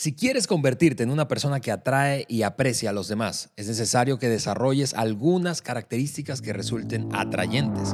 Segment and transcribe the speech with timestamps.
[0.00, 4.18] Si quieres convertirte en una persona que atrae y aprecia a los demás, es necesario
[4.18, 7.92] que desarrolles algunas características que resulten atrayentes.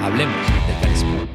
[0.00, 0.34] Hablemos
[0.66, 1.28] del carisma.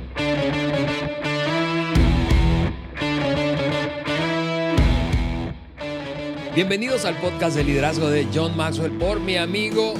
[6.53, 9.93] Bienvenidos al podcast de liderazgo de John Maxwell por mi amigo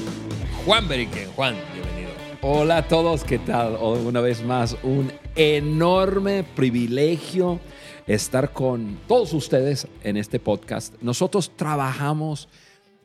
[0.65, 1.31] Juan Beriken.
[1.31, 2.11] Juan, bienvenido.
[2.41, 3.77] Hola a todos, ¿qué tal?
[3.77, 7.61] Una vez más, un enorme privilegio
[8.09, 10.95] estar con todos ustedes en este podcast.
[10.99, 12.49] Nosotros trabajamos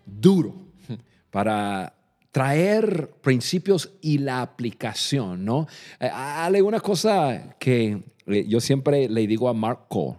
[0.06, 0.54] duro
[1.30, 1.94] para
[2.32, 5.68] traer principios y la aplicación, ¿no?
[6.00, 10.16] Eh, hay una cosa que eh, yo siempre le digo a Mark Cole,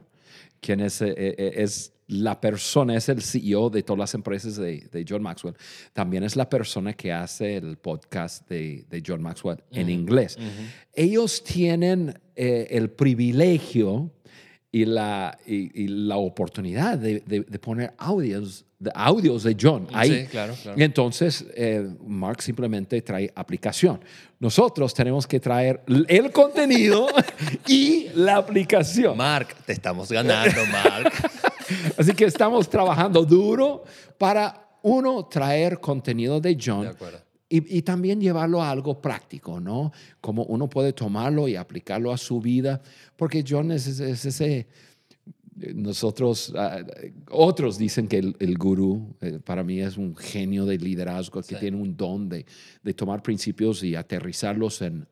[0.61, 5.23] quien es, eh, es la persona, es el CEO de todas las empresas de, John
[5.23, 5.55] Maxwell,
[5.93, 10.37] también es la persona que hace el podcast de, John Maxwell en inglés.
[10.93, 14.11] Ellos tienen el privilegio
[14.75, 17.21] y la, y, la oportunidad de,
[17.61, 20.23] poner audios de, audios de John ahí.
[20.23, 20.77] Sí, claro, claro.
[20.77, 24.01] Entonces, eh, Mark simplemente trae aplicación.
[24.37, 27.07] Nosotros tenemos que traer el contenido
[27.69, 29.15] y la aplicación.
[29.15, 31.13] Mark, te estamos ganando, Mark.
[31.97, 33.85] Así que estamos trabajando duro
[34.17, 36.81] para, uno, traer contenido de John.
[36.99, 39.91] De y, también llevarlo a algo práctico, ¿no?
[40.19, 42.81] Como uno puede tomarlo y aplicarlo a su vida,
[43.15, 44.67] porque John es, ese,
[45.75, 46.83] nosotros, ah,
[47.29, 51.77] otros dicen que el, gurú eh, para mí es un genio de liderazgo, que tiene
[51.77, 52.45] un don de,
[52.81, 55.07] de, tomar principios y aterrizarlos en,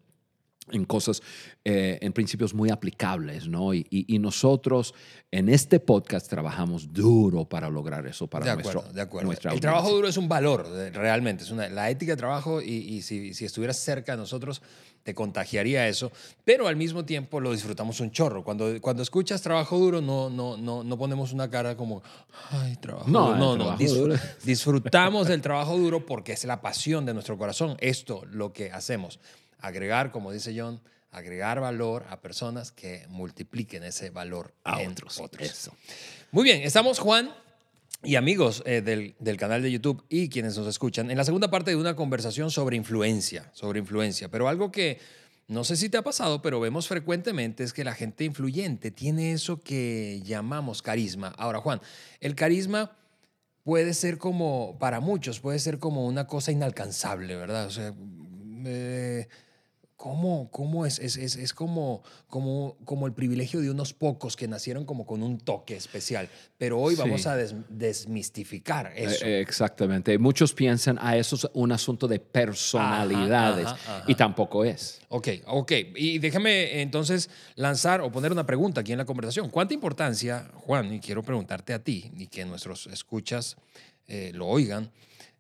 [0.72, 1.22] en cosas,
[1.66, 3.74] eh, en principios muy aplicables, ¿no?
[3.74, 4.94] Y, y, nosotros
[5.32, 9.32] en este podcast trabajamos duro para lograr eso para de acuerdo, de acuerdo.
[9.52, 11.44] El trabajo duro es un valor, realmente.
[11.44, 14.62] Es una, la ética de trabajo y, y si, si, estuvieras cerca de nosotros
[15.04, 16.14] te contagiaría eso,
[16.46, 18.42] pero al mismo tiempo lo disfrutamos un chorro.
[18.42, 22.02] Cuando, cuando escuchas trabajo duro no, no, no, no ponemos una cara como,
[22.52, 23.38] ay, trabajo no, duro.
[23.58, 23.78] No, no,
[24.46, 27.76] disfrutamos del trabajo duro porque es la pasión de nuestro corazón.
[27.82, 29.20] Esto, lo que hacemos
[29.64, 35.22] agregar, como dice John, agregar valor a personas que multipliquen ese valor a otros.
[36.32, 37.34] Muy bien, estamos Juan
[38.04, 41.50] y amigos eh, del, del, canal de YouTube y quienes nos escuchan en la segunda
[41.50, 45.00] parte de una conversación sobre influencia, sobre influencia, pero algo que
[45.48, 49.32] no sé si te ha pasado, pero vemos frecuentemente es que la gente influyente tiene
[49.32, 51.34] eso que llamamos carisma.
[51.38, 51.80] Ahora, Juan,
[52.20, 52.98] el carisma
[53.64, 57.68] puede ser como, para muchos, puede ser como una cosa inalcanzable, ¿verdad?
[57.68, 57.94] O sea,
[58.66, 59.28] eh,
[60.04, 61.00] ¿Cómo, cómo es?
[61.00, 65.24] Es, es, es como, como, como, el privilegio de unos pocos que nacieron como con
[65.24, 66.28] un toque especial.
[66.58, 69.26] Pero hoy vamos a desmistificar eh, eso.
[69.26, 70.18] exactamente.
[70.18, 73.70] Muchos piensan, a ah, eso es un asunto de personalidades.
[74.06, 75.00] Y tampoco es.
[75.08, 75.72] Ok, ok.
[75.96, 79.50] Y déjame entonces lanzar o poner una pregunta aquí en la conversación.
[79.50, 83.56] ¿Cuánta importancia, Juan, y quiero preguntarte a ti y que nuestros escuchas
[84.10, 84.92] eh, lo oigan,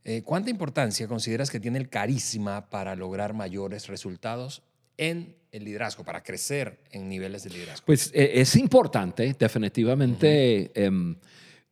[0.05, 4.61] eh, ¿Cuánta importancia consideras que tiene el carisma para lograr mayores resultados
[4.97, 7.85] en el liderazgo, para crecer en niveles de liderazgo?
[7.85, 10.71] Pues eh, es importante, definitivamente.
[10.75, 11.15] Em,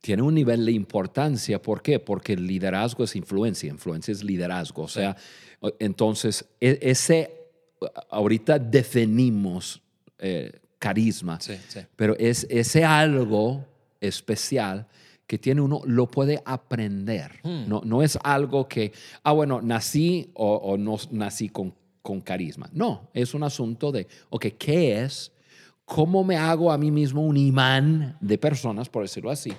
[0.00, 1.62] tiene un nivel de importancia.
[1.62, 2.00] ¿Por qué?
[2.00, 4.82] Porque el liderazgo es influencia, influencia es liderazgo.
[4.82, 5.16] O sea,
[5.78, 7.30] entonces, e, ese,
[8.10, 9.80] ahorita definimos
[10.18, 11.38] eh, carisma,
[11.94, 13.64] pero es ese algo
[14.00, 14.88] especial
[15.26, 17.40] que tiene uno lo puede aprender.
[17.42, 17.68] Hmm.
[17.68, 22.68] No, no es algo que, ah, bueno, nací o, no nací con, con, carisma.
[22.72, 25.32] No, es un asunto de, ok, ¿qué es?
[25.84, 29.52] ¿Cómo me hago a mí mismo un imán de personas, por decirlo así?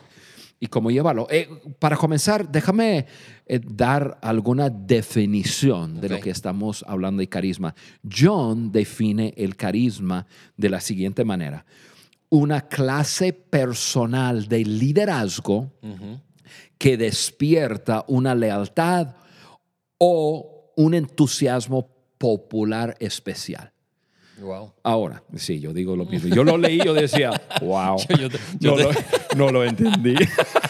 [0.59, 1.27] Y cómo llevarlo.
[1.29, 3.05] Eh, para comenzar, déjame
[3.45, 7.75] eh, dar alguna definición de lo que estamos hablando de carisma.
[8.09, 10.25] John define el carisma
[10.55, 11.65] de la siguiente manera
[12.33, 15.71] una clase personal de liderazgo
[16.79, 19.09] que despierta una lealtad
[19.99, 23.71] o un entusiasmo popular especial.
[24.41, 24.73] Wow.
[24.81, 26.33] Ahora, sí, yo digo lo mismo.
[26.33, 27.97] Yo lo leí, yo decía, wow.
[28.61, 28.89] no, lo,
[29.37, 30.15] no, lo, entendí.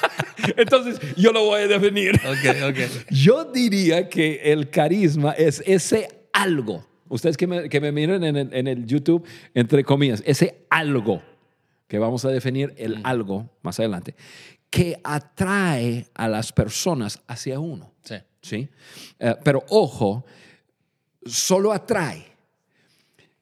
[0.57, 2.19] Entonces, yo lo voy a definir.
[2.39, 2.87] Okay, okay.
[3.09, 6.85] Yo diría que el carisma es ese algo.
[7.07, 11.21] Ustedes que me, que me miren en el, en el YouTube, entre comillas, ese algo
[11.87, 14.15] que vamos a definir el algo más adelante,
[14.69, 17.93] que atrae a las personas hacia uno.
[18.03, 18.15] Sí.
[18.41, 18.69] ¿sí?
[19.19, 20.25] Eh, pero ojo,
[21.25, 22.33] solo atrae.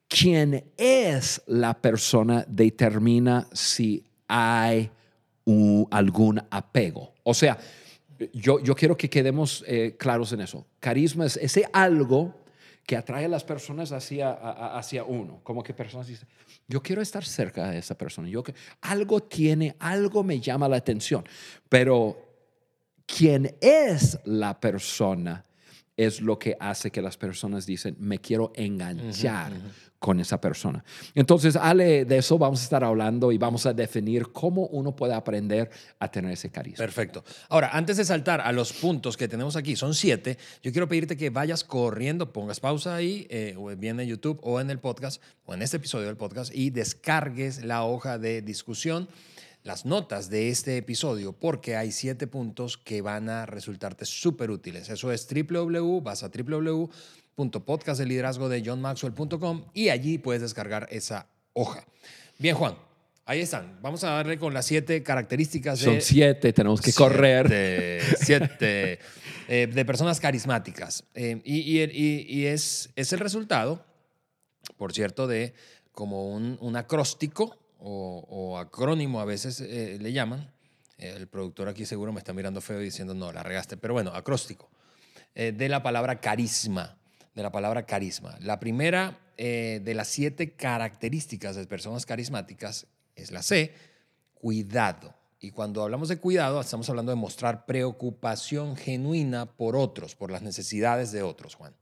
[0.08, 4.90] Quien es la persona determina si hay
[5.90, 7.14] algún apego.
[7.22, 7.58] O sea,
[8.32, 10.66] yo, yo quiero que quedemos eh, claros en eso.
[10.80, 12.41] Carisma es ese algo
[12.86, 14.32] que atrae a las personas hacia,
[14.76, 15.40] hacia uno.
[15.42, 16.28] Como que personas dicen,
[16.66, 18.28] yo quiero estar cerca de esa persona.
[18.28, 21.24] Yo que, algo tiene, algo me llama la atención.
[21.68, 22.32] Pero
[23.06, 25.44] quién es la persona
[25.96, 29.52] es lo que hace que las personas dicen, me quiero enganchar
[29.98, 30.84] con esa persona.
[31.14, 35.14] Entonces, Ale, de eso vamos a estar hablando y vamos a definir cómo uno puede
[35.14, 36.84] aprender a tener ese carisma.
[36.84, 37.22] Perfecto.
[37.48, 41.16] Ahora, antes de saltar a los puntos que tenemos aquí, son siete, yo quiero pedirte
[41.16, 45.22] que vayas corriendo, pongas pausa ahí, eh, o bien en YouTube o en el podcast,
[45.44, 49.08] o en este episodio del podcast, y descargues la hoja de discusión
[49.64, 54.88] las notas de este episodio porque hay siete puntos que van a resultarte súper útiles.
[54.88, 61.86] Eso es www, vas a www.podcastdeliderazgo de johnmaxwell.com y allí puedes descargar esa hoja.
[62.38, 62.74] Bien, Juan.
[63.24, 63.78] Ahí están.
[63.80, 65.84] Vamos a darle con las siete características de...
[65.84, 68.02] Son siete, tenemos que correr.
[68.20, 68.98] Siete.
[69.48, 71.02] Eh, de personas carismáticas.
[71.14, 73.84] Eh, y, es, es, el resultado,
[74.78, 75.52] por cierto, de
[75.90, 80.50] como un, un acróstico o, acrónimo a veces eh, le llaman.
[80.98, 83.76] El productor aquí seguro me está mirando feo diciendo, no, la regaste.
[83.76, 84.70] Pero bueno, acróstico.
[85.34, 86.96] Eh, de la palabra carisma.
[87.34, 88.36] De la palabra carisma.
[88.40, 92.86] La primera eh, de las siete características de personas carismáticas
[93.16, 93.74] es la C,
[94.34, 95.14] cuidado.
[95.40, 100.42] Y cuando hablamos de cuidado, estamos hablando de mostrar preocupación genuina por otros, por las
[100.42, 101.74] necesidades de otros, Juan.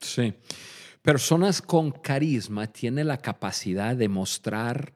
[0.00, 0.34] Sí.
[1.02, 4.94] Personas con carisma tienen la capacidad de mostrar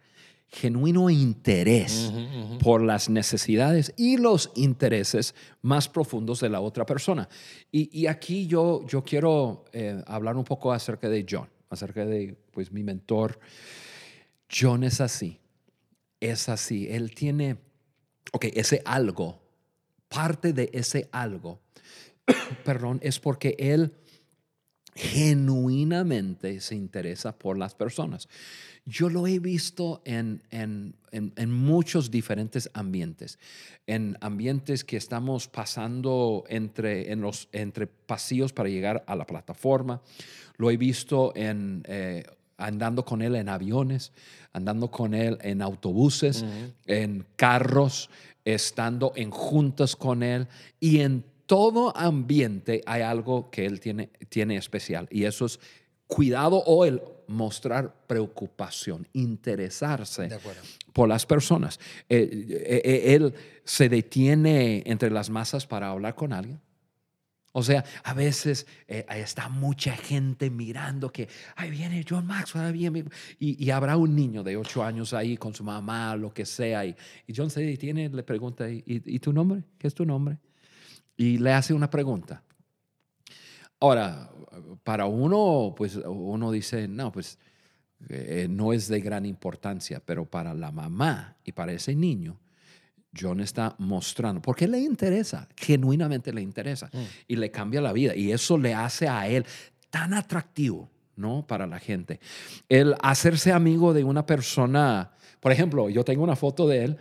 [0.51, 2.11] genuino interés
[2.63, 7.29] por las necesidades y los intereses más profundos de la otra persona.
[7.71, 12.73] Y, aquí yo, yo quiero eh, hablar un poco acerca de John, acerca de pues,
[12.73, 13.39] mi mentor.
[14.51, 15.39] John es así,
[16.19, 16.89] es así.
[16.91, 17.59] Él tiene,
[18.33, 19.43] ok, ese algo,
[20.09, 21.61] parte de ese algo,
[22.65, 23.93] perdón, es porque él
[24.99, 28.29] genuinamente se interesa por las personas.
[28.85, 33.39] Yo lo he visto en, en, en, muchos diferentes ambientes,
[33.87, 40.03] en ambientes que estamos pasando entre, en los, entre pasillos para llegar a la plataforma.
[40.57, 42.25] Lo he visto en, eh,
[42.57, 44.11] andando con él en aviones,
[44.53, 46.45] andando con él en autobuses,
[46.87, 48.11] en carros,
[48.45, 50.49] estando en juntas con él
[50.81, 55.59] y en todo ambiente hay algo que él tiene, tiene especial y eso es
[56.07, 60.29] cuidado o el mostrar preocupación, interesarse
[60.93, 61.81] por las personas.
[62.11, 63.35] Eh, eh, eh, él
[63.65, 66.61] se detiene entre las masas para hablar con alguien.
[67.53, 73.71] O sea, a veces está mucha gente mirando que, ahí viene John Maxwell, y, y,
[73.71, 76.95] habrá un niño de ocho años ahí con su mamá, lo que sea, y,
[77.35, 79.65] John se detiene, le pregunta, ¿y, ¿y tu nombre?
[79.79, 80.39] ¿Qué es tu nombre?
[81.19, 82.43] Y le hace una pregunta.
[83.81, 84.31] Ahora,
[84.85, 87.39] para uno, pues uno dice, no, pues
[88.09, 92.39] eh, no es de gran importancia, pero para la mamá y para ese niño,
[93.19, 97.03] John está mostrando, porque le interesa, genuinamente le interesa, mm.
[97.27, 99.45] y le cambia la vida, y eso le hace a él
[99.91, 101.45] tan atractivo, ¿no?
[101.47, 102.21] Para la gente.
[102.69, 105.11] El hacerse amigo de una persona,
[105.41, 106.99] por ejemplo, yo tengo una foto de él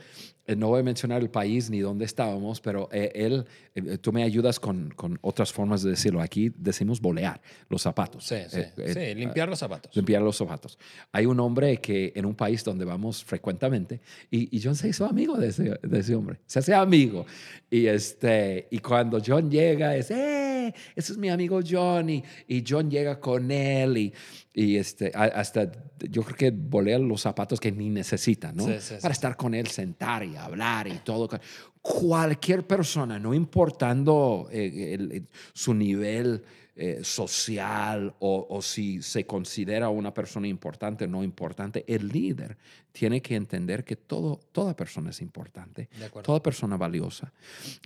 [0.55, 3.45] no voy a mencionar el país ni dónde estábamos, pero eh, él,
[3.75, 6.21] eh, tú me ayudas con, con, otras formas de decirlo.
[6.21, 8.25] Aquí decimos bolear los zapatos.
[8.25, 9.95] Sí, sí, sí limpiar los zapatos.
[9.95, 10.77] Limpiar los zapatos.
[11.11, 13.99] Hay un hombre que en un país donde vamos frecuentemente,
[14.31, 17.25] y, y John se hizo amigo de ese, de ese, hombre, se hace amigo.
[17.69, 20.56] Y, este, y cuando John llega, es, ¡eh!
[20.95, 24.13] Ese es mi amigo John, y, y John llega con él, y,
[24.53, 25.71] y este, hasta
[26.09, 28.65] yo creo que bolea los zapatos que ni necesita, ¿no?
[29.01, 31.29] Para estar con él, sentar y hablar y todo.
[31.81, 36.43] Cualquier persona, no importando eh, su nivel
[36.79, 42.55] eh, social o, si se considera una persona importante o no importante, el líder
[42.91, 45.89] tiene que entender que todo, toda persona es importante,
[46.21, 47.33] toda persona valiosa.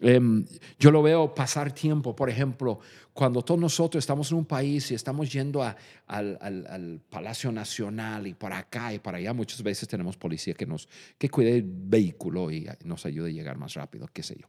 [0.02, 0.46] Em,
[0.78, 2.82] yo lo veo pasar tiempo, por ejemplo,
[3.14, 8.28] cuando todos nosotros estamos en un país y estamos yendo a, al, al, Palacio Nacional
[8.28, 11.64] y por acá y para allá, muchas veces tenemos policía que nos que cuide el
[11.66, 14.48] vehículo y nos ayude a llegar más rápido, qué sé yo.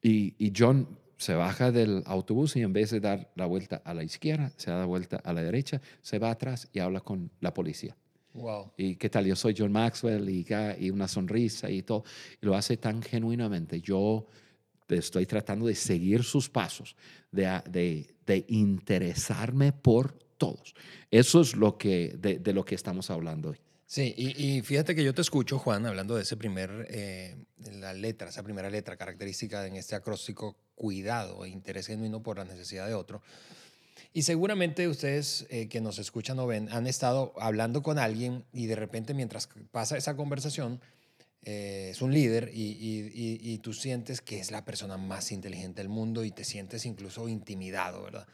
[0.00, 3.94] Y, y John se baja del autobús y en vez de dar la vuelta a
[3.94, 7.30] la izquierda, se da la vuelta a la derecha, se va atrás y habla con
[7.40, 7.96] la policía.
[8.34, 8.72] Wow.
[8.76, 9.24] ¿Y qué tal?
[9.24, 10.46] Yo soy John Maxwell y,
[10.78, 12.04] y una sonrisa y todo.
[12.40, 13.80] Y lo hace tan genuinamente.
[13.80, 14.26] Yo
[14.88, 16.96] estoy tratando de seguir sus pasos,
[17.32, 20.74] de, de, de interesarme por todos.
[21.10, 23.58] Eso es lo que, de, de lo que estamos hablando hoy.
[23.88, 27.36] Sí, y, fíjate que yo te escucho, Juan, hablando de ese primer, eh,
[27.72, 32.44] la letra, esa primera letra característica en este acróstico, cuidado e interés genuino por la
[32.44, 33.22] necesidad de otro.
[34.12, 38.66] Y seguramente ustedes eh, que nos escuchan o ven han estado hablando con alguien y
[38.66, 40.80] de repente mientras pasa esa conversación
[41.42, 45.80] eh, es un líder y, y, y, tú sientes que es la persona más inteligente
[45.80, 48.26] del mundo y te sientes incluso intimidado, ¿verdad?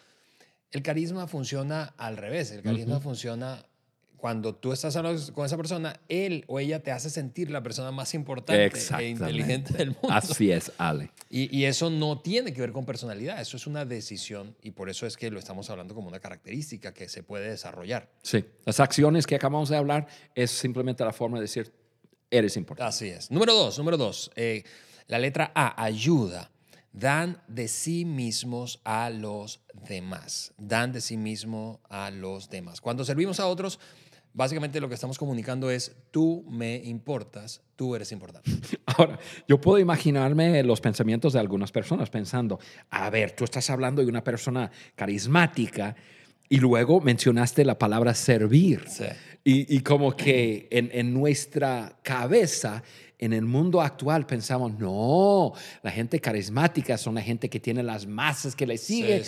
[0.70, 3.66] El carisma funciona al revés, el carisma funciona
[4.22, 7.90] cuando tú estás hablando con esa persona, él o ella te hace sentir la persona
[7.90, 10.12] más importante e inteligente del mundo.
[10.12, 11.10] Así es, Ale.
[11.28, 14.88] Y, y, eso no tiene que ver con personalidad, eso es una decisión y por
[14.88, 18.10] eso es que lo estamos hablando como una característica que se puede desarrollar.
[18.22, 21.72] Sí, las acciones que acabamos de hablar es simplemente la forma de decir,
[22.30, 22.88] eres importante.
[22.88, 23.28] Así es.
[23.28, 24.62] Número dos, número dos, eh,
[25.08, 26.48] la letra A, ayuda.
[26.92, 30.52] Dan de sí mismos a los demás.
[30.58, 32.80] Dan de sí mismo a los demás.
[32.80, 33.80] Cuando servimos a otros,
[34.34, 38.50] Básicamente lo que estamos comunicando es, tú me importas, tú eres importante.
[38.86, 42.58] Ahora, yo puedo imaginarme los pensamientos de algunas personas pensando,
[42.88, 45.94] a ver, tú estás hablando de una persona carismática
[46.48, 48.84] y luego mencionaste la palabra servir.
[49.44, 52.82] Y, como que en, en nuestra cabeza
[53.22, 55.52] en el mundo actual pensamos, no,
[55.84, 59.22] la gente carismática son la gente que tiene las masas que le siguen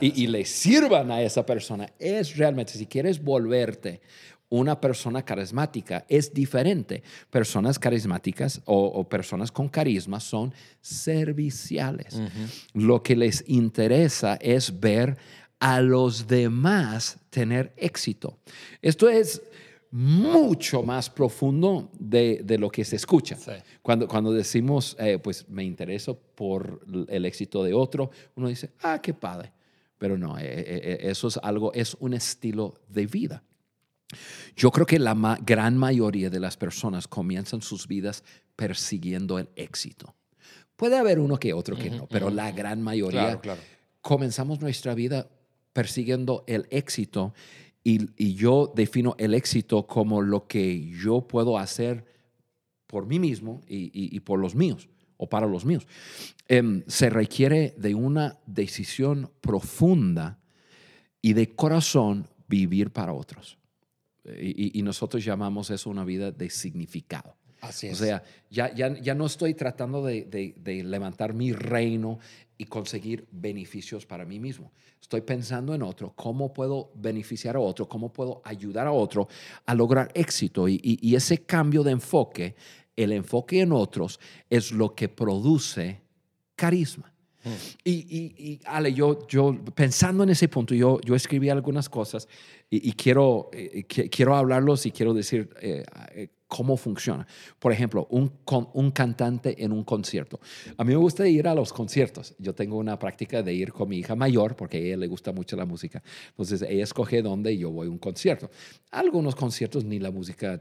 [0.00, 1.90] y, y, le sirvan a esa persona.
[1.98, 4.00] Es realmente, si quieres volverte
[4.48, 7.02] una persona carismática, es diferente.
[7.30, 12.18] Personas carismáticas o, personas con carisma son serviciales.
[12.72, 15.18] Lo que les interesa es ver
[15.58, 18.38] a los demás tener éxito.
[18.80, 19.42] Esto es
[19.96, 23.38] mucho más profundo de, lo que se escucha.
[23.80, 29.00] Cuando, cuando decimos, eh, pues me intereso por el éxito de otro, uno dice, ah,
[29.02, 29.54] qué padre.
[29.96, 33.42] Pero no, eh, eh, eso es algo, es un estilo de vida.
[34.54, 38.22] Yo creo que la gran mayoría de las personas comienzan sus vidas
[38.54, 40.14] persiguiendo el éxito.
[40.76, 43.40] Puede haber uno que otro que no, pero la gran mayoría
[44.02, 45.30] comenzamos nuestra vida
[45.72, 47.32] persiguiendo el éxito
[47.88, 52.04] y, yo defino el éxito como lo que yo puedo hacer
[52.88, 55.86] por mí mismo y, por los míos o para los míos.
[56.48, 60.40] Em, se requiere de una decisión profunda
[61.22, 63.56] y de corazón vivir para otros.
[64.40, 67.36] Y, nosotros llamamos eso una vida de significado.
[67.60, 68.00] Así es.
[68.00, 72.18] O sea, ya, ya, ya no estoy tratando de, de, levantar mi reino
[72.58, 74.72] y conseguir beneficios para mí mismo.
[75.00, 79.28] Estoy pensando en otro, cómo puedo beneficiar a otro, cómo puedo ayudar a otro
[79.66, 80.68] a lograr éxito.
[80.68, 82.54] Y, y, ese cambio de enfoque,
[82.96, 86.00] el enfoque en otros, es lo que produce
[86.54, 87.12] carisma.
[87.44, 87.52] Hmm.
[87.84, 92.26] Y, y, Ale, yo, yo pensando en ese punto, yo, yo escribí algunas cosas
[92.68, 97.26] y, quiero, eh, quiero hablarlos y quiero decir eh, eh, cómo funciona.
[97.58, 98.32] Por ejemplo, un,
[98.74, 100.40] un cantante en un concierto.
[100.76, 102.34] A mí me gusta ir a los conciertos.
[102.38, 105.32] Yo tengo una práctica de ir con mi hija mayor porque a ella le gusta
[105.32, 106.02] mucho la música.
[106.28, 108.50] Entonces ella escoge dónde yo voy a un concierto.
[108.90, 110.60] Algunos conciertos ni la música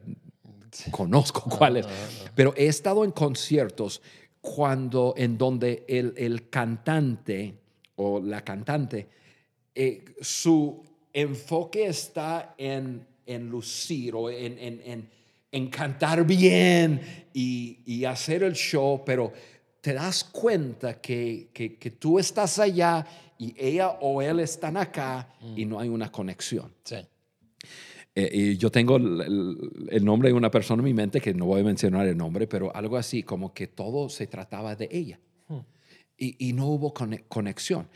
[0.92, 1.86] conozco cuáles,
[2.34, 4.02] pero he estado en conciertos
[4.42, 7.56] cuando en donde el, el cantante
[7.96, 9.08] o la cantante,
[9.74, 15.10] eh, su enfoque está en, en lucir o en, en en
[15.70, 17.02] cantar bien
[17.34, 19.32] y, hacer el show, pero
[19.82, 23.06] te das cuenta que, que, tú estás allá
[23.38, 25.70] y ella o él están acá y mm.
[25.70, 26.74] no hay una conexión.
[26.84, 26.98] Sí.
[28.16, 31.62] Eh, y yo tengo el, nombre de una persona en mi mente, que no voy
[31.62, 35.20] a mencionar el nombre, pero algo así como que todo se trataba de ella.
[35.48, 35.60] Hmm.
[36.18, 37.88] Y, y, no hubo conexión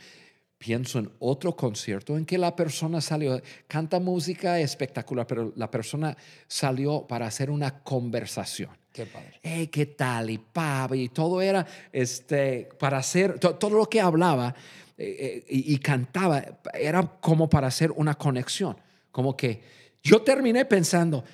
[0.60, 6.14] pienso en otro concierto en que la persona salió, canta música espectacular, pero la persona
[6.46, 8.68] salió para hacer una conversación.
[8.92, 9.40] Qué padre.
[9.42, 10.28] Hey, ¿Qué tal?
[10.28, 14.54] Y pab, y todo era este, para hacer, todo lo que hablaba
[14.98, 18.76] eh, eh, y, y cantaba era como para hacer una conexión.
[19.10, 19.62] Como que
[20.02, 21.24] yo terminé pensando,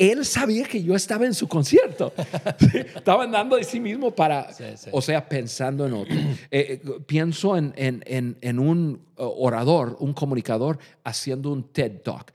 [0.00, 2.14] él sabía que yo estaba en su concierto.
[2.96, 4.48] estaba andando de sí mismo para,
[4.92, 6.16] o sea, pensando en otro.
[6.16, 12.32] Eh, eh, pienso en, en, en, un orador, un comunicador haciendo un TED Talk.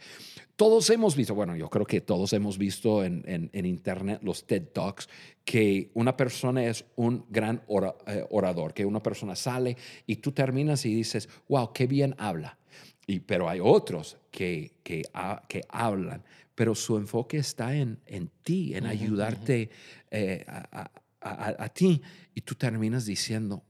[0.56, 5.10] Todos hemos visto, bueno, yo creo que todos hemos visto en, Internet los TED Talks,
[5.44, 7.64] que una persona es un gran
[8.06, 12.60] eh, orador, que una persona sale y tú terminas y dices, wow, qué bien habla.
[13.08, 15.04] Y, pero hay otros que, que,
[15.48, 16.24] que hablan
[16.56, 19.70] pero su enfoque está en, en ti, en ayudarte
[20.10, 20.90] eh, a,
[21.22, 22.02] a, ti.
[22.34, 23.62] Y tú terminas diciendo,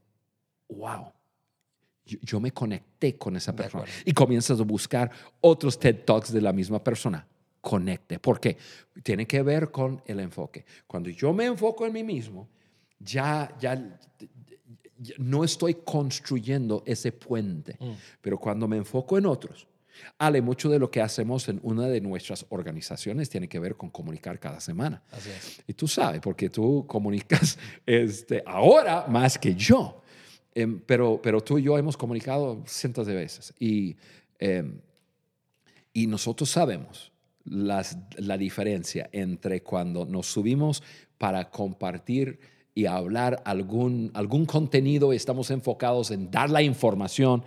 [0.69, 1.11] wow,
[2.05, 3.85] yo, me conecté con esa persona.
[4.05, 5.09] Y comienzas a buscar
[5.41, 7.27] otros TED Talks de la misma persona.
[7.59, 8.19] Conecte.
[8.19, 8.57] ¿Por qué?
[9.01, 10.63] Tiene que ver con el enfoque.
[10.85, 12.47] Cuando yo me enfoco en mí mismo,
[12.99, 13.99] ya, ya,
[15.17, 17.91] no estoy construyendo ese puente, mm.
[18.21, 19.67] pero cuando me enfoco en otros,
[20.17, 23.89] Ale, mucho de lo que hacemos en una de nuestras organizaciones tiene que ver con
[23.89, 25.01] comunicar cada semana.
[25.11, 25.63] Así es.
[25.67, 30.01] Y tú sabes, porque tú comunicas este, ahora más que yo.
[30.53, 33.53] Em, pero, pero tú y yo hemos comunicado cientos de veces.
[33.59, 33.97] Y,
[34.39, 34.79] em,
[35.93, 37.11] y nosotros sabemos
[37.43, 40.81] las, la diferencia entre cuando nos subimos
[41.17, 42.39] para compartir
[42.75, 47.43] y hablar algún, algún contenido estamos enfocados en dar la información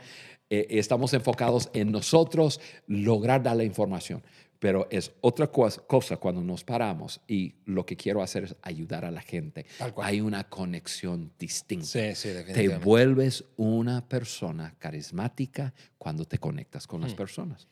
[0.50, 4.22] eh, estamos enfocados en nosotros lograr dar la información.
[4.58, 9.10] Pero es otra cosa cuando nos paramos y lo que quiero hacer es ayudar a
[9.12, 9.66] la gente.
[10.02, 11.86] Hay una conexión distinta.
[11.86, 17.16] Sí, sí, te vuelves una persona carismática cuando te conectas con las hmm.
[17.16, 17.68] personas.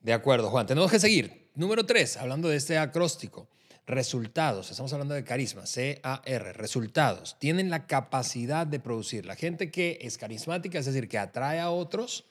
[0.00, 0.66] De acuerdo, Juan.
[0.66, 1.50] Tenemos que seguir.
[1.54, 3.48] Número tres, hablando de este acróstico.
[3.86, 7.36] Resultados, estamos hablando de carisma, C-A-R, resultados.
[7.38, 9.26] Tienen la capacidad de producir.
[9.26, 12.24] La gente que es carismática, es decir, que atrae a otros,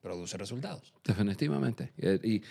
[0.00, 0.92] produce resultados.
[1.04, 1.92] Definitivamente.
[1.98, 2.42] Eh, y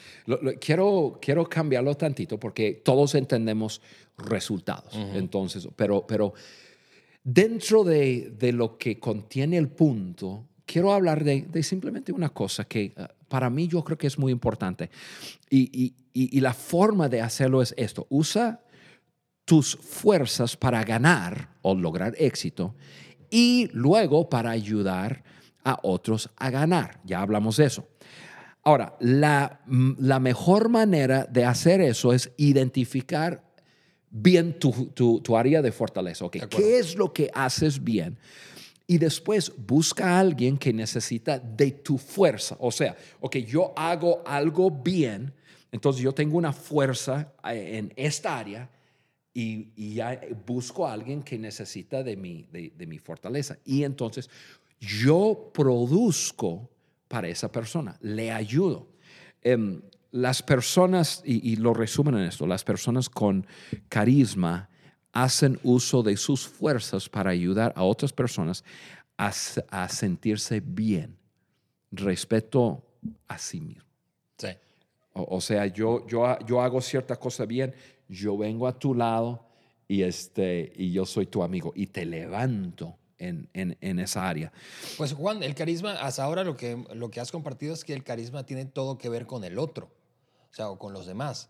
[0.60, 3.82] quiero, quiero cambiarlo tantito porque todos entendemos
[4.18, 4.96] resultados.
[4.96, 6.34] Entonces, pero, pero
[7.24, 12.64] dentro de, de, lo que contiene el punto, quiero hablar de, de simplemente una cosa
[12.64, 14.92] que ah, para mí yo creo que es muy importante.
[15.50, 15.96] Y,
[16.42, 18.06] la forma de hacerlo es esto.
[18.10, 18.60] Usa
[19.46, 22.76] tus fuerzas para ganar o lograr éxito
[23.30, 25.24] y luego para ayudar
[25.64, 27.00] a otros a ganar.
[27.06, 27.88] Ya hablamos de eso.
[28.64, 33.44] Ahora, la, mejor manera de hacer eso es identificar
[34.10, 36.26] bien tu, área de fortaleza.
[36.30, 38.18] ¿Qué es lo que haces bien?
[38.92, 42.58] Y después busca a alguien que necesita de tu fuerza.
[42.60, 45.34] O sea, ok, yo hago algo bien,
[45.72, 48.70] entonces yo tengo una fuerza eh, en esta área
[49.34, 53.58] y, ya busco a alguien que necesita de mi, de, mi fortaleza.
[53.64, 54.30] Y entonces
[54.78, 56.70] yo produzco
[57.08, 58.90] para esa persona, le ayudo.
[59.42, 59.82] Em,
[60.12, 63.48] las personas, y, y, lo resumen en esto, las personas con
[63.88, 64.68] carisma
[65.14, 68.64] hacen uso de sus fuerzas para ayudar a otras personas
[69.18, 69.32] a,
[69.90, 71.16] sentirse bien
[71.92, 72.84] respecto
[73.28, 73.84] a sí mismo.
[74.38, 74.48] Sí.
[75.14, 77.76] O, sea, yo, yo, yo hago cierta cosa bien,
[78.08, 79.46] yo vengo a tu lado
[79.88, 84.52] y, este, y yo soy tu amigo y te levanto en, en, en, esa área.
[84.98, 88.04] Pues Juan, el carisma, hasta ahora lo que, lo que has compartido es que el
[88.04, 89.92] carisma tiene todo que ver con el otro,
[90.50, 91.50] o sea, o con los demás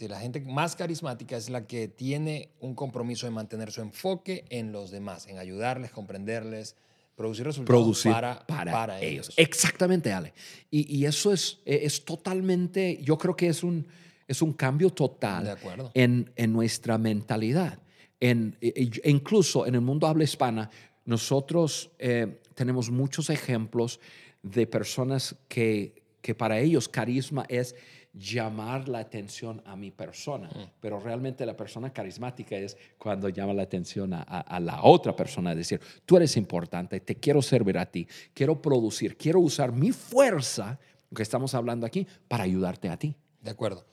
[0.00, 4.72] la gente más carismática es la que tiene un compromiso de mantener su enfoque en
[4.72, 6.76] los demás, en ayudarles, comprenderles,
[7.16, 9.32] producir resultados para, para, ellos.
[9.36, 10.34] Exactamente, Ale.
[10.70, 13.86] Y, eso es, es totalmente, yo creo que es un,
[14.28, 15.56] es un cambio total
[15.94, 17.78] En, en nuestra mentalidad.
[18.20, 20.70] En, e, e, incluso en el mundo habla hispana,
[21.06, 24.00] nosotros eh, tenemos muchos ejemplos
[24.42, 27.74] de personas que, que para ellos carisma es
[28.18, 30.70] llamar la atención a mi persona, mm.
[30.80, 35.58] pero realmente la persona carismática es cuando llama la atención a, la otra persona, es
[35.58, 40.78] decir, tú eres importante, te quiero servir a ti, quiero producir, quiero usar mi fuerza,
[41.14, 43.14] que estamos hablando aquí, para ayudarte a ti.
[43.40, 43.86] De acuerdo.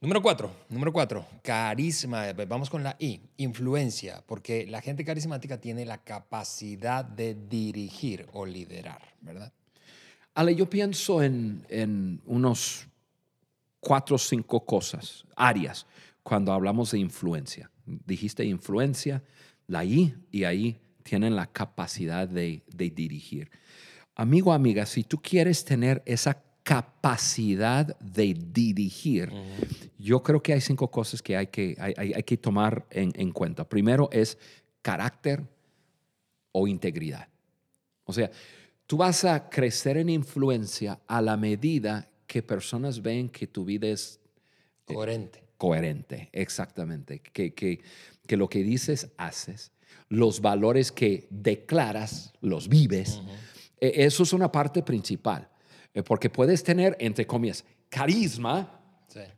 [0.00, 2.32] Número cuatro, número cuatro, carisma.
[2.48, 8.46] Vamos con la I, influencia, porque la gente carismática tiene la capacidad de dirigir o
[8.46, 9.52] liderar, ¿verdad?
[10.34, 12.89] Ale, yo pienso en, en unos
[13.80, 15.86] cuatro o cinco cosas, áreas,
[16.22, 17.70] cuando hablamos de influencia.
[17.84, 19.24] Dijiste influencia,
[19.66, 23.50] la I, y ahí tienen la capacidad de, dirigir.
[24.14, 29.32] Amigo, amiga, si tú quieres tener esa capacidad de dirigir,
[29.98, 33.68] yo creo que hay cinco cosas que hay que, hay, que tomar en, en, cuenta.
[33.68, 34.38] Primero es
[34.82, 35.42] carácter
[36.52, 37.28] o integridad.
[38.04, 38.30] O sea,
[38.86, 43.88] tú vas a crecer en influencia a la medida que personas ven que tu vida
[43.88, 44.20] es
[44.86, 45.42] eh, coherente.
[45.58, 47.18] coherente, exactamente.
[47.18, 47.80] Que, que,
[48.24, 49.72] que, lo que dices, haces.
[50.08, 53.20] Los valores que declaras, los vives.
[53.80, 55.48] E, eso es una parte principal.
[55.92, 58.76] Eh, porque puedes tener, entre comillas, carisma,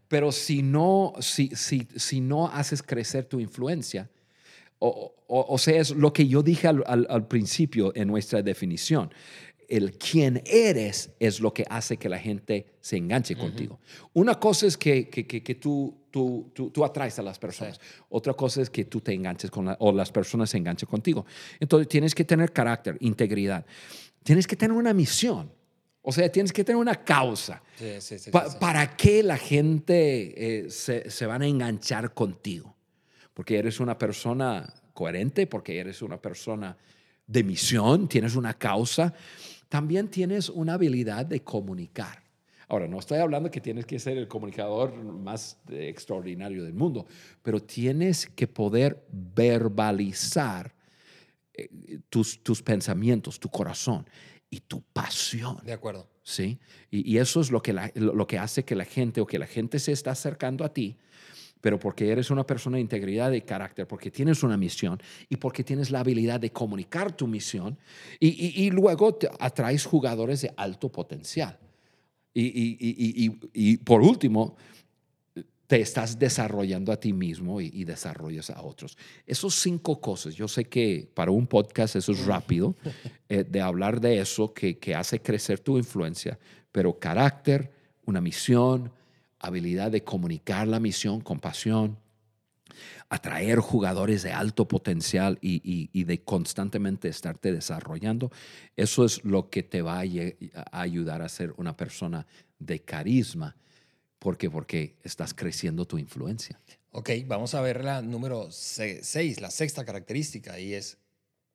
[0.07, 4.11] pero si no, si, si, si no haces crecer tu influencia,
[4.81, 9.11] o, o, sea, es lo que yo dije al, al, al principio en nuestra definición
[9.73, 13.81] el quién eres es lo que hace que la gente se enganche contigo.
[14.13, 17.81] Una cosa es que, que, tú, tú, tú, atraes a las personas.
[18.11, 21.25] Otra cosa es que tú te enganches con o las personas se enganchen contigo.
[21.59, 23.65] Entonces tienes que tener carácter, integridad.
[24.23, 25.51] Tienes que tener una misión.
[26.03, 27.63] O sea, tienes que tener una causa.
[28.61, 32.77] ¿Para qué la gente eh, se, se van a enganchar contigo?
[33.33, 36.77] Porque eres una persona coherente, porque eres una persona
[37.27, 39.15] de misión, tienes una causa,
[39.73, 42.23] también tienes una habilidad de comunicar.
[42.69, 47.07] Ahora, no estoy hablando que tienes que ser el comunicador más extraordinario del mundo,
[47.43, 50.75] pero tienes que poder verbalizar
[51.55, 51.71] eh,
[52.11, 54.07] tus, tus pensamientos, tu corazón
[54.51, 55.57] y tu pasión.
[55.65, 56.07] De acuerdo.
[56.23, 56.59] ¿Sí?
[56.91, 59.79] Y, eso es lo que, lo que hace que la gente o que la gente
[59.79, 60.99] se está acercando a ti
[61.63, 65.63] pero porque eres una persona de integridad de carácter, porque tienes una misión y porque
[65.63, 67.79] tienes la habilidad de comunicar tu misión
[68.19, 71.59] y, luego te atraes jugadores de alto potencial.
[72.35, 74.57] Y, por último,
[75.69, 78.99] te estás desarrollando a ti mismo y, desarrollas a otros.
[79.25, 82.75] Esos cinco cosas, yo sé que para un podcast eso es rápido,
[83.29, 86.41] eh, de hablar de eso que, que hace crecer tu influencia,
[86.73, 87.71] pero carácter,
[88.05, 88.91] una misión,
[89.43, 91.99] habilidad de comunicar la misión con pasión,
[93.11, 98.31] atraer jugadores de alto potencial y, de constantemente estarte desarrollando,
[98.77, 100.05] eso es lo que te va a,
[100.73, 102.27] ayudar a ser una persona
[102.59, 103.57] de carisma.
[104.19, 104.49] ¿Por qué?
[104.49, 106.59] Porque estás creciendo tu influencia.
[106.93, 110.99] Ok, vamos a ver la número 6, la sexta característica, y es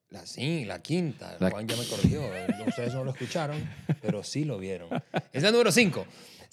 [0.10, 1.38] la, sí, la quinta.
[1.40, 2.22] Juan ya me corrigió,
[2.68, 3.58] ustedes no lo escucharon,
[4.02, 4.90] pero sí lo vieron.
[5.32, 6.06] Es la número 5.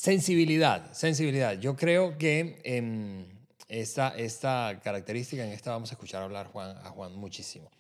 [0.04, 1.58] Sensibilidad, sensibilidad.
[1.58, 3.24] Yo creo que em,
[3.70, 7.70] esta, esta característica, en esta vamos a escuchar hablar Juan, a Juan muchísimo.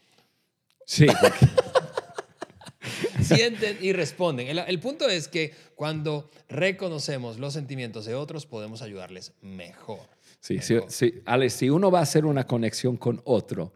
[0.86, 1.06] Sí.
[3.22, 4.56] Sienten y responden.
[4.56, 10.08] El, punto es que cuando reconocemos los sentimientos de otros, podemos ayudarles mejor.
[10.40, 11.20] Sí, sí, sí.
[11.26, 13.74] Alex, si uno va a hacer una conexión con otro,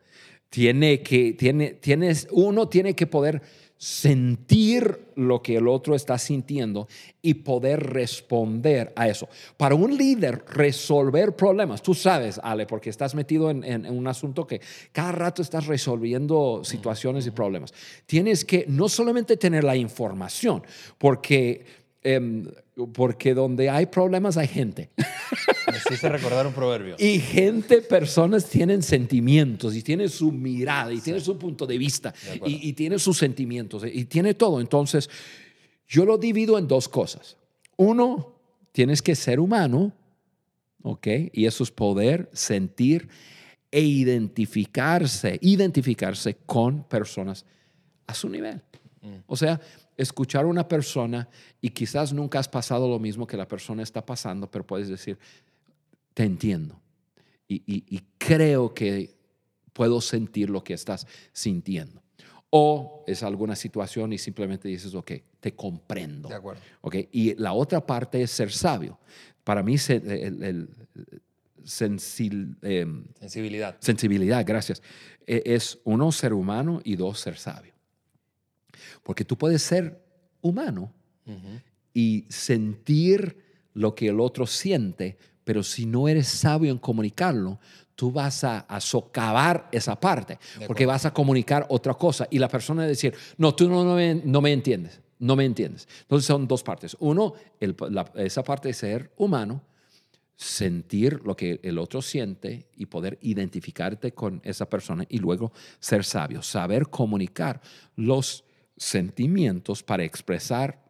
[0.48, 3.42] tiene que, tiene, tienes, uno tiene que poder
[3.78, 6.88] sentir lo que el otro está sintiendo
[7.22, 9.28] y poder responder a eso.
[9.56, 14.60] Para un líder, resolver problemas, tú sabes, Ale, porque estás metido en, un asunto que
[14.90, 17.72] cada rato estás resolviendo situaciones y problemas.
[18.06, 20.62] Tienes que no solamente tener la información,
[20.98, 21.64] porque
[22.04, 22.46] Em,
[22.92, 24.90] porque donde hay problemas hay gente.
[25.66, 26.94] Necesito recordar un proverbio.
[26.98, 32.14] Y gente, personas tienen sentimientos y tienen su mirada y tienen su punto de vista
[32.46, 34.60] y, y tienen sus sentimientos y tiene todo.
[34.60, 35.10] Entonces,
[35.88, 37.36] yo lo divido en dos cosas.
[37.76, 38.34] Uno,
[38.72, 39.92] tienes que ser humano,
[40.82, 41.06] ¿ok?
[41.32, 43.08] Y eso es poder sentir
[43.70, 47.44] e identificarse, identificarse con personas
[48.06, 48.62] a su nivel.
[49.00, 49.16] Mm.
[49.26, 49.60] O sea,
[49.96, 51.28] escuchar a una persona
[51.60, 55.18] y quizás nunca has pasado lo mismo que la persona está pasando, pero puedes decir,
[56.14, 56.80] te entiendo
[57.48, 59.16] y, creo que
[59.72, 62.02] puedo sentir lo que estás sintiendo.
[62.50, 66.28] O es alguna situación y simplemente dices, ok, te comprendo.
[66.28, 66.60] De acuerdo.
[66.80, 68.98] Okay, y la otra parte es ser sabio.
[69.44, 70.68] Para mí, el,
[72.62, 73.76] em, sensibilidad.
[73.80, 74.82] Sensibilidad, gracias.
[75.26, 77.74] E, es uno, ser humano y dos, ser sabio.
[79.02, 80.02] Porque tú puedes ser
[80.40, 80.92] humano
[81.92, 83.38] y sentir
[83.74, 87.58] lo que el otro siente, pero si no eres sabio en comunicarlo,
[87.94, 92.82] tú vas a, socavar esa parte, porque vas a comunicar otra cosa y la persona
[92.82, 93.96] va a decir, no, tú no, no,
[94.40, 95.88] me, entiendes, no me entiendes.
[96.02, 96.96] Entonces son dos partes.
[97.00, 97.34] Uno,
[98.14, 99.62] esa parte de ser humano,
[100.36, 106.04] sentir lo que el otro siente y poder identificarte con esa persona y luego ser
[106.04, 107.60] sabio, saber comunicar
[107.96, 108.44] los
[108.78, 110.80] sentimientos para expresar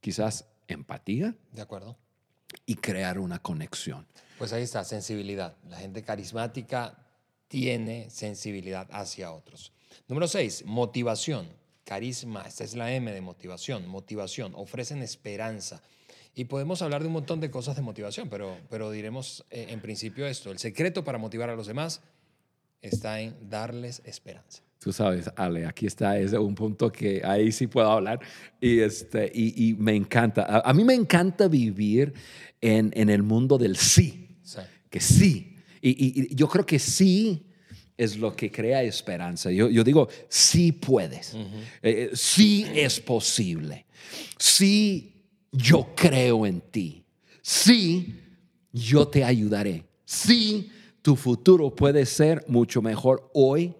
[0.00, 1.34] quizás empatía.
[1.52, 1.98] De acuerdo.
[2.66, 4.06] Y crear una conexión.
[4.38, 5.56] Pues ahí está, sensibilidad.
[5.68, 6.98] La gente carismática
[7.48, 9.72] tiene sensibilidad hacia otros.
[10.08, 11.48] Número seis, motivación.
[11.84, 13.86] Carisma, esta es la M de motivación.
[13.86, 15.82] Motivación, ofrecen esperanza.
[16.34, 19.80] Y podemos hablar de un montón de cosas de motivación, pero, pero diremos eh, en
[19.80, 20.50] principio esto.
[20.50, 22.00] El secreto para motivar a los demás
[22.80, 27.68] está en darles esperanza tú sabes, Ale, aquí está, es un punto que ahí sí
[27.68, 28.18] puedo hablar.
[28.60, 30.62] Y, este, y, me encanta.
[30.64, 32.12] A, mí me encanta vivir
[32.60, 34.28] en, en el mundo del sí,
[34.90, 35.56] que sí.
[35.80, 37.46] Y, yo creo que sí
[37.96, 39.52] es lo que crea esperanza.
[39.52, 41.36] Yo, yo digo, sí puedes,
[41.82, 43.86] eh, sí es posible,
[44.36, 47.04] sí yo creo en ti,
[47.40, 48.16] sí
[48.72, 50.70] yo te ayudaré, sí
[51.02, 53.74] tu futuro puede ser mucho mejor hoy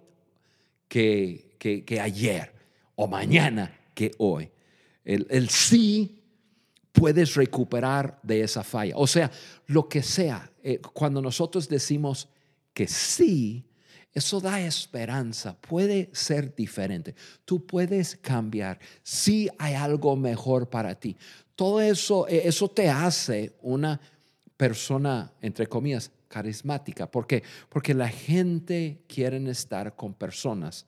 [0.92, 2.52] que, ayer
[2.96, 4.50] o mañana que hoy.
[5.04, 6.20] El, sí
[6.92, 8.94] puedes recuperar de esa falla.
[8.96, 9.30] O sea,
[9.66, 12.28] lo que sea, eh, cuando nosotros decimos
[12.74, 13.64] que sí,
[14.12, 17.14] eso da esperanza, puede ser diferente.
[17.46, 18.78] Tú puedes cambiar.
[19.02, 21.16] Sí hay algo mejor para ti.
[21.56, 23.98] Todo eso, eh, eso te hace una
[24.58, 27.10] persona, entre comillas, carismática.
[27.10, 27.42] ¿Por qué?
[27.68, 30.86] Porque la gente quiere estar con personas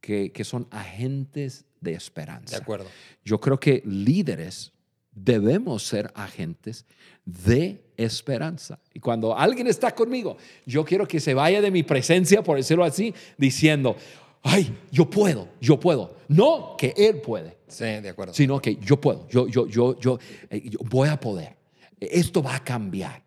[0.00, 2.56] que, que son agentes de esperanza.
[2.56, 2.86] De acuerdo.
[3.24, 4.72] Yo creo que líderes
[5.10, 6.86] debemos ser agentes
[7.24, 8.78] de esperanza.
[8.94, 12.84] Y cuando alguien está conmigo, yo quiero que se vaya de mi presencia, por decirlo
[12.84, 13.96] así, diciendo,
[14.42, 16.16] ay, yo puedo, yo puedo.
[16.28, 17.56] No que él puede.
[17.66, 18.34] Sí, de acuerdo.
[18.34, 20.18] Sino que yo puedo, yo, yo, yo, yo,
[20.50, 21.56] eh, yo voy a poder.
[21.98, 23.25] Esto va a cambiar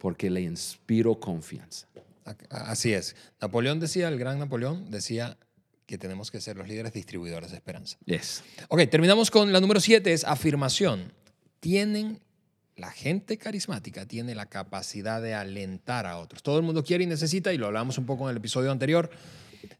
[0.00, 1.86] porque le inspiro confianza.
[2.48, 3.14] Así es.
[3.40, 5.36] Napoleón decía, el gran Napoleón decía
[5.86, 7.98] que tenemos que ser los líderes distribuidores de esperanza.
[8.06, 8.42] Yes.
[8.68, 11.12] Ok, terminamos con la número siete, es afirmación.
[11.60, 12.20] Tienen,
[12.76, 16.42] la gente carismática tiene la capacidad de alentar a otros.
[16.42, 19.10] Todo el mundo quiere y necesita, y lo hablamos un poco en el episodio anterior,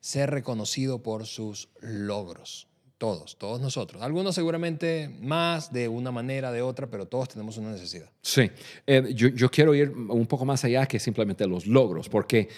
[0.01, 2.70] ser reconocido por sus logros.
[3.01, 4.03] Todos, todos nosotros.
[4.03, 8.11] Algunos seguramente más de una manera, de otra, pero todos tenemos una necesidad.
[8.21, 8.51] Sí,
[8.87, 12.51] eh, yo, yo, quiero ir un poco más allá que simplemente los logros, porque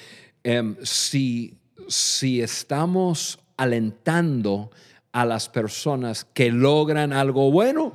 [0.42, 4.72] eh, si, si estamos alentando
[5.12, 7.92] a las personas que logran algo bueno,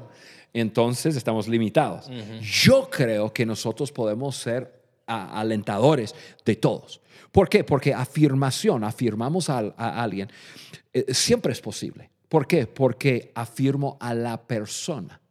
[0.53, 2.07] entonces estamos limitados.
[2.07, 2.39] Uh -huh.
[2.39, 4.71] Yo creo que nosotros podemos ser
[5.05, 7.01] a, alentadores de todos.
[7.29, 7.65] ¿Por qué?
[7.65, 10.29] Porque afirmación, afirmamos a, a alguien,
[10.93, 12.09] eh, siempre es posible.
[12.27, 12.67] ¿Por qué?
[12.67, 15.21] Porque afirmo a la persona.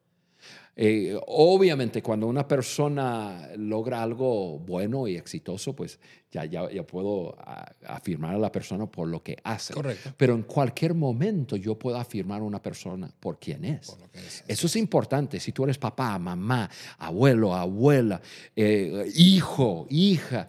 [0.79, 5.99] Eh, obviamente, cuando una persona logra algo bueno y exitoso, pues
[6.31, 9.73] ya, ya, ya puedo a, afirmar a la persona por lo que hace.
[9.73, 10.13] Correcto.
[10.19, 13.87] Pero en cualquier momento yo puedo afirmar a una persona por quién es.
[13.87, 14.45] Por lo que es.
[14.47, 15.41] Eso es importante.
[15.41, 18.21] Si tú eres papá, mamá, abuelo, abuela,
[18.55, 20.47] eh, hijo, hija,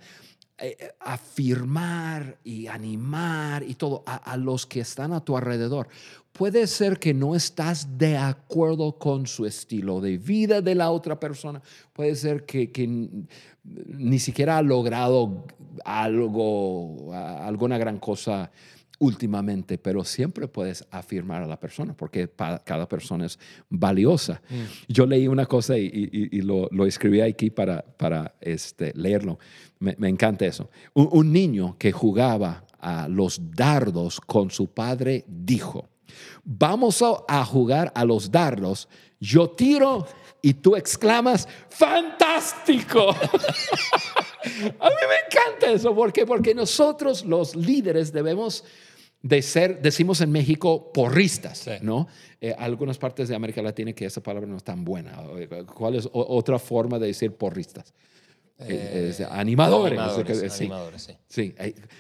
[0.60, 5.88] eh, afirmar y animar y todo a, a, los que están a tu alrededor.
[6.32, 11.20] Puede ser que no estás de acuerdo con su estilo de vida de la otra
[11.20, 11.62] persona.
[11.94, 12.88] Puede ser que, que
[13.64, 15.46] ni siquiera ha logrado
[15.86, 18.52] algo, alguna gran cosa
[19.00, 22.30] últimamente, pero siempre puedes afirmar a la persona porque
[22.64, 24.42] cada persona es valiosa.
[24.50, 24.92] Mm.
[24.92, 29.40] Yo leí una cosa y, y, y lo, lo, escribí aquí para, para este, leerlo.
[29.80, 30.70] Me, me, encanta eso.
[30.94, 35.90] Un, un niño que jugaba a los dardos con su padre dijo,
[36.44, 38.88] vamos a jugar a los dardos,
[39.20, 40.06] yo tiro
[40.42, 43.16] y tú exclamas, fantástico.
[44.44, 46.26] a mí me encanta eso, ¿por qué?
[46.26, 48.64] Porque nosotros los líderes debemos
[49.22, 51.72] de ser, decimos en México, porristas, sí.
[51.82, 52.08] ¿no?
[52.40, 55.24] Eh, algunas partes de América Latina que esa palabra no es tan buena.
[55.74, 57.94] ¿Cuál es otra forma de decir porristas?
[58.60, 60.00] Eh, es, animadores.
[60.00, 61.14] Animadores, sí, animadores, sí.
[61.28, 61.56] sí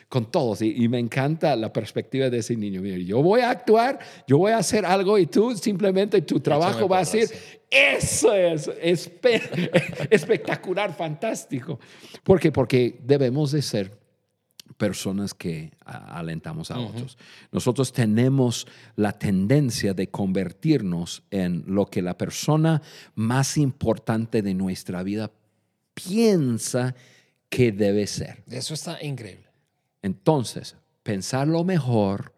[0.09, 0.61] con todos.
[0.63, 2.81] Y, y, me encanta la perspectiva de ese niño.
[2.81, 6.87] Yo voy a actuar, yo voy a hacer algo y tú simplemente tu trabajo Échame
[6.87, 7.29] va a decir,
[7.69, 9.41] eso es espe
[10.09, 11.79] espectacular, fantástico.
[12.23, 12.51] ¿Por qué?
[12.51, 13.91] Porque debemos de ser
[14.77, 16.89] personas que alentamos a uh -huh.
[16.89, 17.17] otros.
[17.51, 22.81] Nosotros tenemos la tendencia de convertirnos en lo que la persona
[23.15, 25.31] más importante de nuestra vida
[26.05, 26.95] piensa
[27.49, 28.43] que debe ser.
[28.49, 29.47] Eso está increíble.
[30.01, 32.33] Entonces, pensarlo mejor,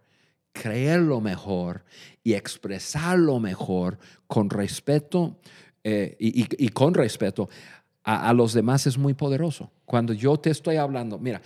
[0.54, 1.84] creerlo mejor
[2.24, 5.40] y expresarlo mejor con respeto
[5.84, 7.50] eh, y, y, y, con respeto
[8.04, 9.72] a, a, los demás es muy poderoso.
[9.86, 11.42] Cuando yo te estoy hablando, mira,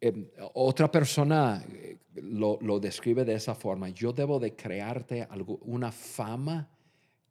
[0.00, 5.58] eh, otra persona eh, lo, lo, describe de esa forma, yo debo de crearte algo,
[5.62, 6.68] una fama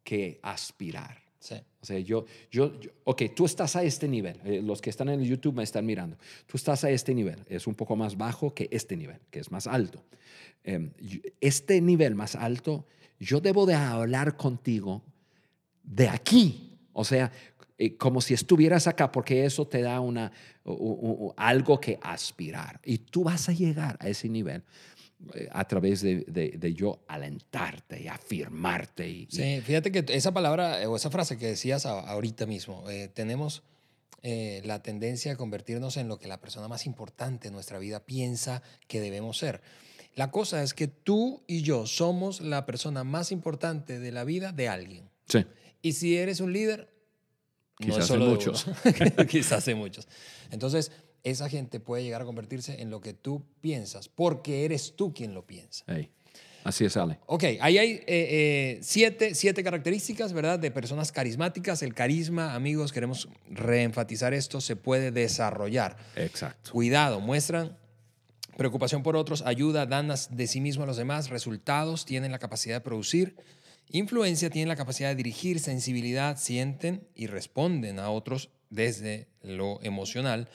[0.02, 1.23] que aspirar.
[1.44, 1.56] Sí.
[1.82, 4.40] O sea, yo, yo, yo, ok, tú estás a este nivel.
[4.46, 6.16] Eh, los que están en el YouTube me están mirando.
[6.46, 7.38] Tú estás a este nivel.
[7.50, 10.02] Es un poco más bajo que este nivel, que es más alto.
[10.64, 10.90] Eh,
[11.42, 12.86] este nivel más alto,
[13.20, 15.02] yo debo de hablar contigo
[15.82, 16.78] de aquí.
[16.94, 17.30] O sea,
[17.76, 20.32] eh, como si estuvieras acá, porque eso te da una,
[21.36, 22.80] algo que aspirar.
[22.82, 24.62] Y tú vas a llegar a ese nivel
[25.50, 29.08] a través de, de, de, yo alentarte y afirmarte.
[29.08, 33.62] Y, sí, fíjate que esa palabra o esa frase que decías ahorita mismo, eh, tenemos
[34.22, 38.00] eh, la tendencia a convertirnos en lo que la persona más importante en nuestra vida
[38.00, 39.60] piensa que debemos ser.
[40.14, 44.52] La cosa es que tú y yo somos la persona más importante de la vida
[44.52, 45.10] de alguien.
[45.28, 45.44] Sí.
[45.82, 46.88] Y si eres un líder,
[47.78, 48.66] quizás no es solo muchos.
[49.28, 50.08] quizás hay muchos.
[50.50, 50.90] Entonces,
[51.24, 55.34] esa gente puede llegar a convertirse en lo que tú piensas, porque eres tú quien
[55.34, 55.84] lo piensa.
[55.88, 56.10] Hey,
[56.62, 57.18] así es, Ale.
[57.26, 60.58] Ok, ahí hay eh, eh, siete, siete, características, ¿verdad?
[60.58, 61.82] De personas carismáticas.
[61.82, 65.96] El carisma, amigos, queremos reenfatizar esto, se puede desarrollar.
[66.14, 66.72] Exacto.
[66.72, 67.76] Cuidado, muestran
[68.56, 72.76] preocupación por otros, ayuda, dan de sí mismo a los demás, resultados, tienen la capacidad
[72.76, 73.34] de producir.
[73.90, 80.48] Influencia, tienen la capacidad de dirigir, sensibilidad, sienten y responden a otros desde lo emocional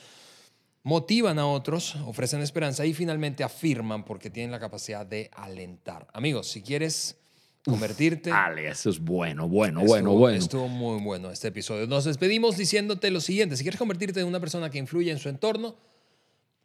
[0.89, 6.07] motivan a otros, ofrecen esperanza y finalmente afirman porque tienen la capacidad de alentar.
[6.13, 7.15] Amigos, si quieres
[7.63, 8.31] convertirte...
[8.31, 10.37] Dale, eso es bueno, bueno, bueno, bueno.
[10.39, 11.85] Estuvo muy bueno este episodio.
[11.85, 13.55] Nos despedimos diciéndote lo siguiente.
[13.55, 15.75] Si quieres convertirte en una persona que influye en su entorno,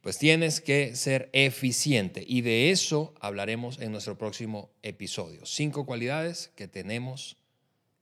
[0.01, 2.25] pues tienes que ser eficiente.
[2.27, 5.45] Y de eso hablaremos en nuestro próximo episodio.
[5.45, 7.37] Cinco cualidades que tenemos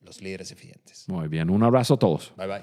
[0.01, 1.09] los líderes eficientes.
[1.09, 2.33] Muy bien, un abrazo a todos.
[2.37, 2.63] Bye bye.